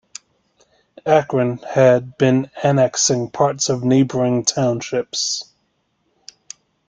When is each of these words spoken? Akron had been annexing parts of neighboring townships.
Akron 1.05 1.59
had 1.59 2.17
been 2.17 2.49
annexing 2.63 3.29
parts 3.29 3.69
of 3.69 3.83
neighboring 3.83 4.43
townships. 4.45 5.51